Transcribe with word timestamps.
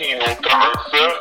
Latino 0.00 0.24
trans, 0.40 1.19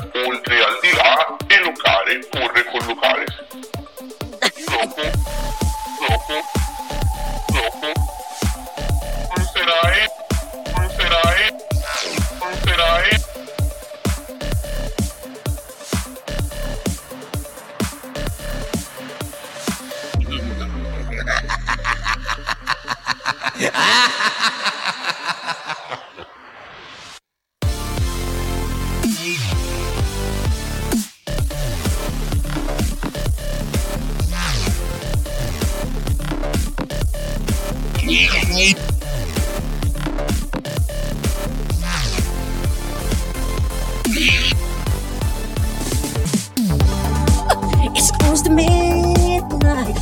It's 47.95 48.11
close 48.17 48.41
to 48.41 48.49
midnight. 48.49 49.95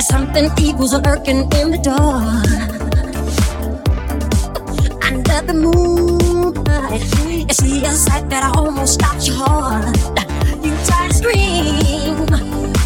Something 0.00 0.50
evil's 0.58 0.92
lurking 0.92 1.50
in 1.52 1.70
the 1.70 1.80
dark. 1.82 2.83
The 5.46 5.52
moonlight, 5.52 7.02
you 7.28 7.52
see 7.52 7.84
a 7.84 7.92
sight 7.92 8.30
that 8.30 8.42
I 8.44 8.58
almost 8.58 8.94
stops 8.94 9.26
your 9.28 9.36
heart. 9.36 9.94
You 10.64 10.72
try 10.86 11.08
to 11.08 11.14
scream, 11.14 12.24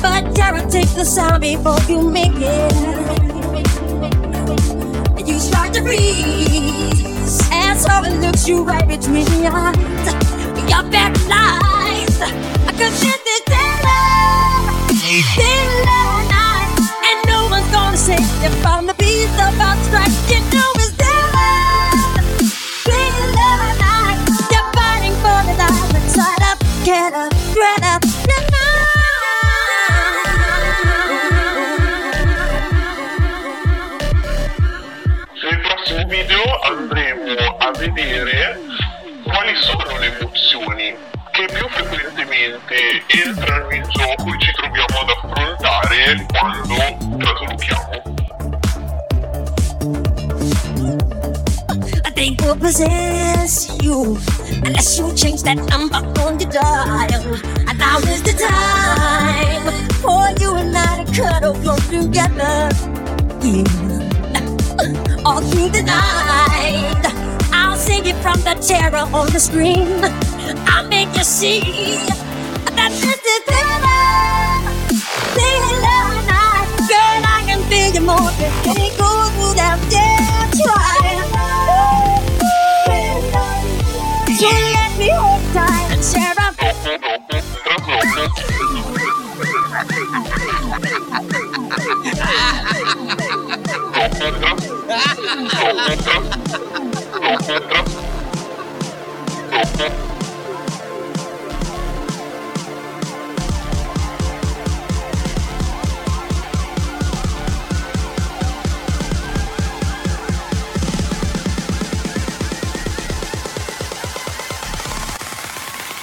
but 0.03 0.35
terror 0.35 0.67
takes 0.69 0.93
the 0.95 1.05
sound 1.05 1.43
before 1.43 1.79
you 1.89 2.03
make 2.03 2.35
it. 2.35 2.73
And 5.17 5.29
you 5.29 5.39
start 5.39 5.73
to 5.75 5.83
freeze, 5.83 7.41
and 7.53 7.79
it 7.79 8.21
looks 8.21 8.49
you 8.49 8.65
right 8.65 8.89
between 8.89 9.27
your 9.41 9.55
eyes. 9.55 9.77
You're 10.67 10.83
paralyzed, 10.91 12.19
cause 12.75 12.97
this 13.01 13.23
is 13.23 13.43
terror. 13.47 14.67
Terror 15.39 16.27
night, 16.27 16.75
and 17.07 17.19
no 17.29 17.47
one's 17.51 17.71
gonna 17.71 17.97
save 17.97 18.43
you 18.43 18.51
from 18.63 18.87
the 18.87 18.95
beast 18.95 19.35
about 19.35 19.79
strike. 19.85 20.11
You 20.29 20.41
know 20.51 20.78
Nel 26.89 27.29
prossimo 35.61 36.07
video 36.07 36.61
andremo 36.61 37.57
a 37.59 37.71
vedere 37.73 38.59
quali 39.23 39.55
sono 39.57 39.99
le 39.99 40.17
emozioni 40.17 40.97
che 41.31 41.45
più 41.53 41.69
frequentemente 41.69 43.05
entrano 43.07 43.71
in 43.71 43.83
gioco 43.91 44.33
e 44.33 44.39
ci 44.39 44.53
troviamo 44.53 45.01
ad 45.01 45.11
affrontare 45.11 46.27
quando 46.33 46.75
traslochiamo. 47.19 47.88
Will 52.49 52.57
possess 52.57 53.69
you 53.83 54.17
unless 54.65 54.99
you 54.99 55.13
change 55.15 55.43
that 55.43 55.57
number 55.69 56.01
on 56.23 56.41
your 56.41 56.51
dial. 56.51 57.35
And 57.69 57.79
now 57.79 57.99
is 57.99 58.23
the 58.23 58.33
time 58.33 59.91
for 60.01 60.25
you 60.41 60.55
and 60.57 60.75
I 60.75 61.05
to 61.05 61.13
cuddle 61.13 61.55
close 61.61 61.87
together. 61.89 62.71
Yeah. 63.45 63.65
All 65.27 65.43
through 65.43 65.69
the 65.77 65.83
night, 65.83 67.05
I'll 67.53 67.77
sing 67.77 68.07
it 68.07 68.17
from 68.23 68.41
the 68.41 68.55
terror 68.67 69.05
on 69.13 69.27
the 69.31 69.41
screen. 69.41 70.01
I'll 70.73 70.89
make 70.89 71.15
you 71.15 71.25
see 71.25 71.61
that 72.79 72.93
this 73.03 73.27
is 73.27 73.68
So 84.39 84.47
let 84.47 84.95
me 84.97 85.11
hold 85.11 85.43
tight 85.53 85.91
and 85.91 86.05
share 86.05 86.33
a 86.39 86.55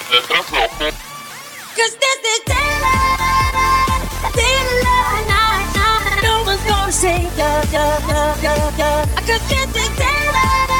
Trasloco. 0.06 0.62
Cause 1.74 1.94
this 1.98 2.20
is 2.32 2.40
daylight, 2.46 4.02
daylight 4.38 5.26
night, 5.26 5.66
night. 5.74 6.22
No 6.22 6.44
one's 6.46 6.62
gonna 6.62 6.92
save 6.92 7.36
ya, 7.36 7.50
ya, 7.74 7.98
ya, 8.40 8.54
ya. 8.78 8.90
Cause 9.26 9.42
this 9.50 9.66
is 9.74 9.90
daylight, 9.98 10.70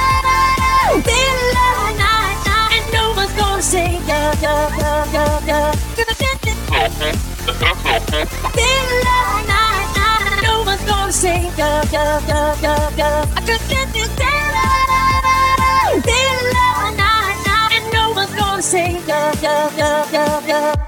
daylight 1.03 1.97
night, 1.99 2.39
night. 2.47 2.71
And 2.79 2.87
no 2.95 3.05
one's 3.19 3.33
gonna 3.35 3.63
save 3.63 4.07
ya, 4.07 4.33
ya, 4.41 4.71
ya, 5.11 5.27
ya, 5.43 5.75
this 5.97 6.07
is 6.07 6.19
daylight 6.23 6.63
night, 9.51 9.91
night. 9.99 10.43
No 10.43 10.63
one's 10.63 10.85
gonna 10.87 11.13
save 11.13 11.59
ya, 11.59 11.83
ya, 11.91 12.21
ya, 12.31 12.75
ya, 12.97 13.27
this 13.43 13.59
is 13.73 14.06
save 19.47 19.79
ya, 19.79 20.05
ya, 20.11 20.27
ya, 20.43 20.43
ya, 20.51 20.87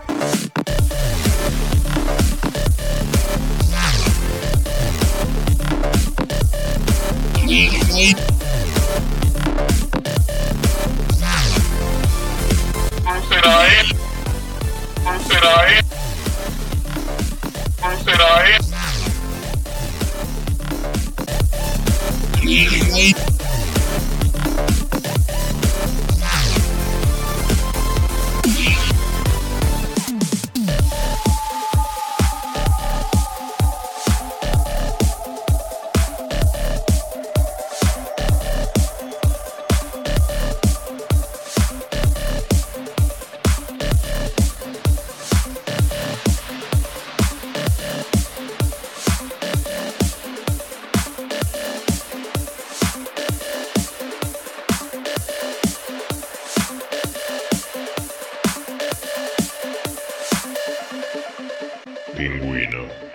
ya. 62.19 63.08